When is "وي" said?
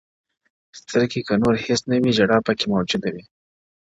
2.01-2.11, 3.13-3.23